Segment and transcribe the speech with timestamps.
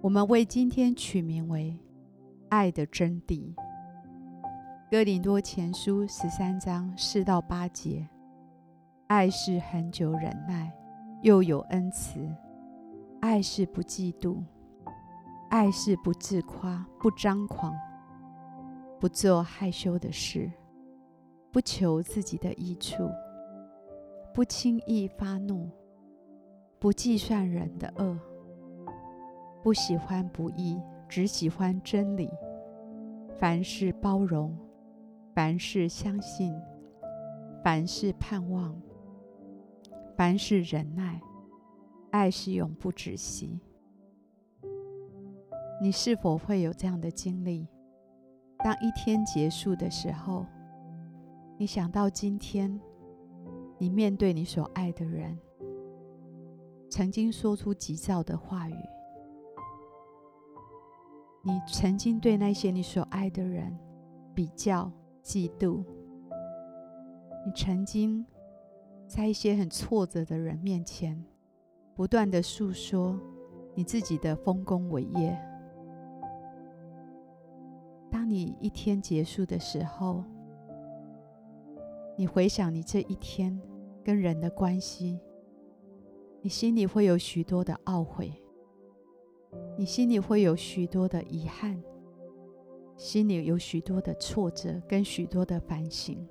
[0.00, 1.76] 我们为今天取名为
[2.50, 3.52] “爱的真谛”。
[4.88, 8.08] 哥林多前书十三章四到八节：
[9.08, 10.72] 爱是恒久忍耐，
[11.22, 12.20] 又有恩慈；
[13.20, 14.36] 爱是不嫉妒；
[15.50, 17.74] 爱是不自夸，不张狂，
[19.00, 20.48] 不做害羞的事，
[21.50, 23.10] 不求自己的益处，
[24.32, 25.68] 不轻易发怒，
[26.78, 28.16] 不计算人的恶。
[29.68, 30.80] 不喜欢不义，
[31.10, 32.30] 只喜欢真理。
[33.38, 34.56] 凡事包容，
[35.34, 36.58] 凡事相信，
[37.62, 38.74] 凡事盼望，
[40.16, 41.20] 凡事忍耐。
[42.12, 43.60] 爱是永不止息。
[45.82, 47.68] 你是否会有这样的经历？
[48.60, 50.46] 当一天结束的时候，
[51.58, 52.80] 你想到今天，
[53.76, 55.38] 你面对你所爱的人，
[56.88, 58.74] 曾经说出急躁的话语。
[61.48, 63.74] 你曾经对那些你所爱的人
[64.34, 64.92] 比较、
[65.24, 65.82] 嫉妒，
[67.46, 68.22] 你曾经
[69.06, 71.24] 在一些很挫折的人面前
[71.94, 73.18] 不断地诉说
[73.74, 75.38] 你自己的丰功伟业。
[78.10, 80.22] 当你一天结束的时候，
[82.14, 83.58] 你回想你这一天
[84.04, 85.18] 跟人的关系，
[86.42, 88.30] 你心里会有许多的懊悔。
[89.78, 91.80] 你心里会有许多的遗憾，
[92.96, 96.28] 心里有许多的挫折跟许多的反省。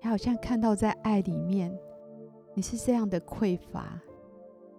[0.00, 1.76] 你好像看到在爱里面，
[2.54, 4.00] 你是这样的匮乏，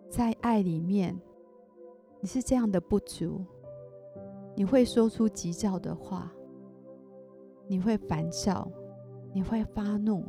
[0.09, 1.19] 在爱里面，
[2.21, 3.45] 你是这样的不足。
[4.55, 6.31] 你会说出急躁的话，
[7.67, 8.71] 你会烦躁，
[9.33, 10.23] 你会发怒，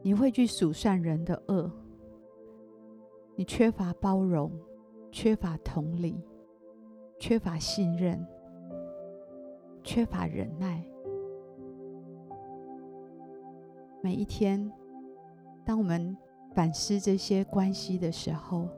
[0.00, 1.70] 你会去数算人的恶，
[3.36, 4.50] 你缺乏包容。
[5.10, 6.22] 缺乏同理，
[7.18, 8.24] 缺乏信任，
[9.82, 10.84] 缺乏忍耐。
[14.02, 14.70] 每一天，
[15.64, 16.16] 当我们
[16.54, 18.68] 反思这些关系的时候，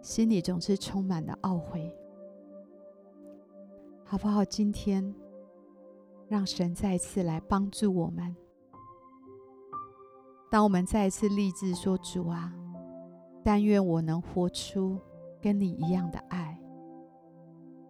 [0.00, 1.92] 心里总是充满了懊悔。
[4.04, 4.44] 好不好？
[4.44, 5.14] 今天，
[6.28, 8.36] 让神再次来帮助我们。
[10.50, 12.54] 当我们再次立志说：“主啊，
[13.42, 15.00] 但愿我能活出。”
[15.44, 16.58] 跟你一样的爱，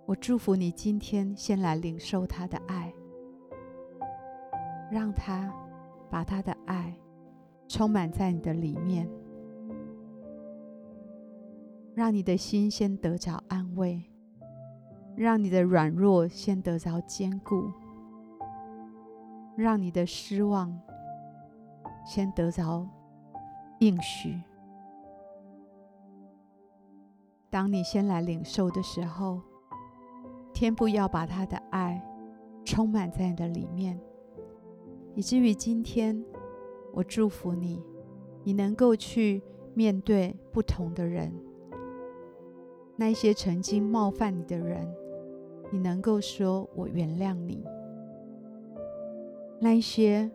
[0.07, 2.93] 我祝福你今天先来领受他的爱，
[4.91, 5.55] 让他
[6.11, 6.93] 把他的爱
[7.69, 9.09] 充满在你的里面，
[11.95, 14.03] 让你的心先得着安慰，
[15.15, 17.71] 让你的软弱先得着坚固，
[19.57, 20.77] 让你的失望
[22.05, 22.85] 先得着
[23.79, 24.43] 应许。
[27.55, 29.41] 当你先来领受的时候，
[30.53, 32.05] 天父要把他的爱
[32.65, 33.97] 充满在你的里面，
[35.15, 36.21] 以至于今天，
[36.93, 37.81] 我祝福你，
[38.43, 39.41] 你能够去
[39.73, 41.33] 面对不同的人，
[42.97, 44.93] 那些曾经冒犯你的人，
[45.71, 47.63] 你能够说我原谅你；
[49.61, 50.29] 那些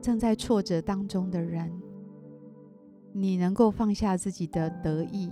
[0.00, 1.70] 正在挫折当中的人，
[3.12, 5.30] 你能够放下自己的得意。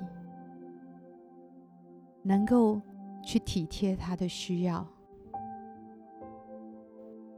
[2.27, 2.81] 能够
[3.23, 4.87] 去体贴他的需要，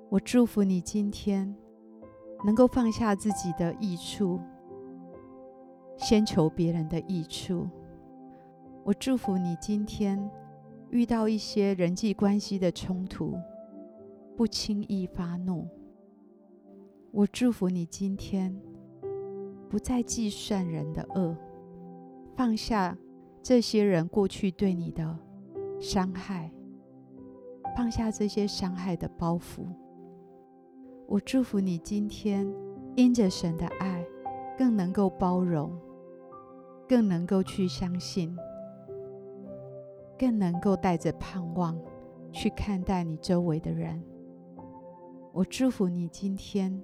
[0.08, 1.52] 我祝福你今天
[2.44, 4.40] 能够放下自己的益处，
[5.96, 7.68] 先求别人的益处。
[8.84, 10.30] 我祝福你今天
[10.90, 13.36] 遇到一些人际关系的冲突，
[14.36, 15.66] 不轻易发怒。
[17.10, 18.56] 我祝福你今天
[19.68, 21.36] 不再计算人的恶，
[22.36, 22.96] 放下。
[23.48, 25.16] 这些人过去对你的
[25.78, 26.50] 伤害，
[27.76, 29.64] 放下这些伤害的包袱。
[31.06, 32.44] 我祝福你今天
[32.96, 34.04] 因着神的爱，
[34.58, 35.70] 更能够包容，
[36.88, 38.36] 更能够去相信，
[40.18, 41.80] 更能够带着盼望
[42.32, 44.02] 去看待你周围的人。
[45.32, 46.82] 我祝福你今天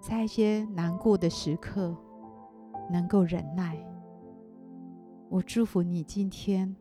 [0.00, 1.94] 在一些难过的时刻，
[2.90, 3.76] 能够忍耐。
[5.28, 6.74] 我祝福你今天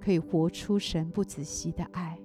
[0.00, 2.18] 可以活出神不止息的爱。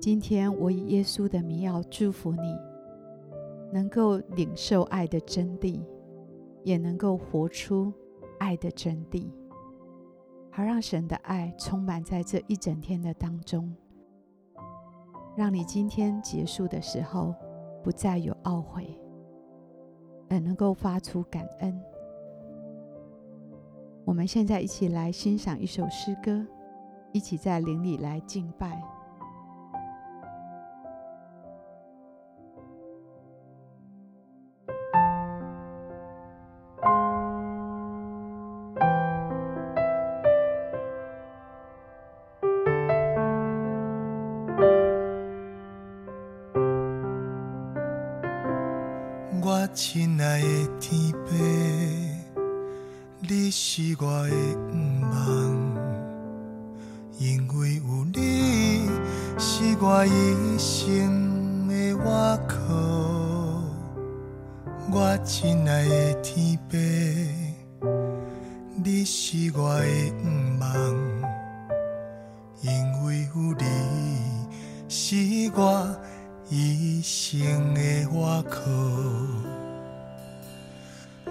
[0.00, 2.56] 今天我以耶稣的名要祝福你，
[3.70, 5.84] 能够领受爱的真谛，
[6.64, 7.92] 也能够活出
[8.38, 9.30] 爱的真谛，
[10.50, 13.70] 好让神的爱充满在这一整天的当中，
[15.36, 17.34] 让你今天结束的时候
[17.84, 18.98] 不再有懊悔，
[20.30, 21.78] 而能够发出感恩。
[24.10, 26.44] 我们现在一起来欣赏一首诗歌，
[27.12, 28.82] 一起在灵里来敬拜。
[49.40, 51.36] 我亲爱的天父，
[53.32, 54.34] 你是我的
[54.66, 55.14] 盼望，
[57.16, 58.88] 因为有你
[59.38, 62.56] 是我一生的依靠。
[64.90, 66.76] 我亲爱的天父，
[68.82, 69.86] 你是我的
[70.58, 70.68] 盼望，
[72.62, 73.64] 因为有你
[74.88, 75.14] 是
[75.54, 75.96] 我。
[76.48, 78.60] 一生的依靠，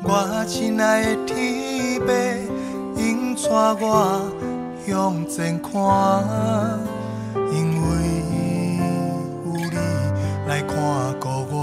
[0.01, 2.07] 我亲爱的天父，
[2.95, 3.49] 应带
[3.81, 4.31] 我
[4.87, 5.69] 向前看，
[7.51, 7.87] 因为
[9.45, 9.75] 有你
[10.47, 10.73] 来看
[11.19, 11.53] 顾我。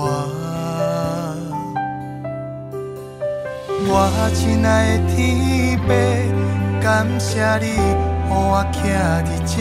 [3.88, 3.90] 我
[4.34, 5.16] 亲爱的天
[5.80, 5.88] 父，
[6.82, 7.74] 感谢你，予
[8.28, 8.74] 我徛
[9.24, 9.56] 伫这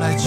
[0.00, 0.24] 来唱。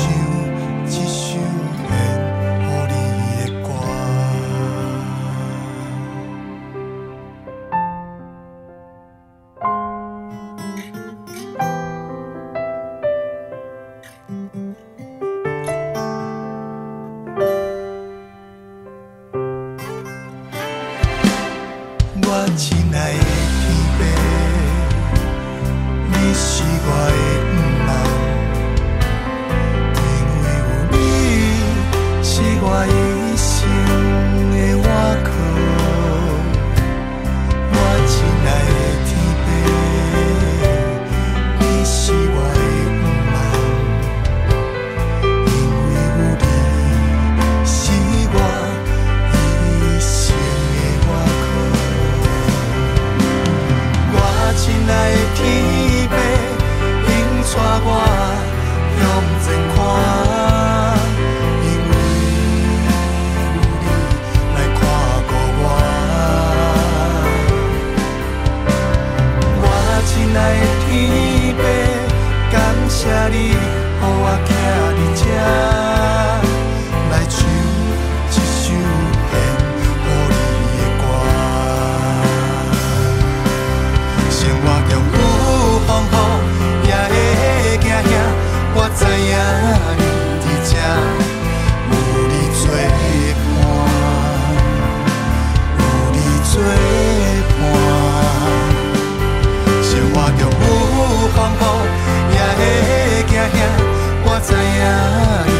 [105.19, 105.56] Ah.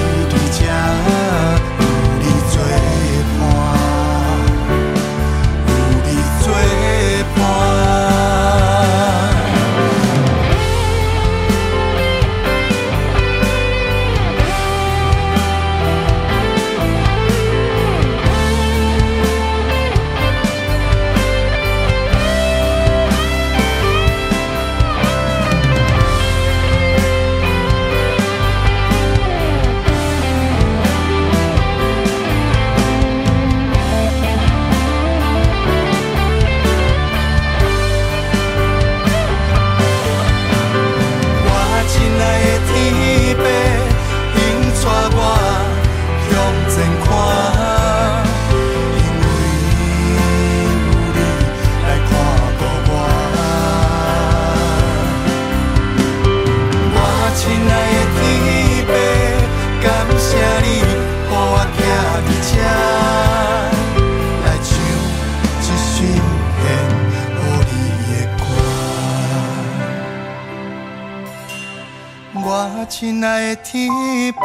[72.99, 73.87] 亲爱的天
[74.33, 74.41] 父，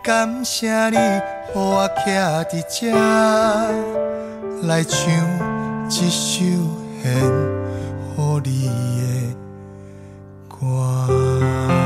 [0.00, 1.00] 感谢你，予
[1.52, 2.92] 我徛伫这
[4.68, 4.96] 来唱
[5.90, 6.44] 一首
[7.02, 7.12] 献。
[8.16, 8.70] 予你
[9.00, 9.34] 的
[10.48, 11.85] 歌。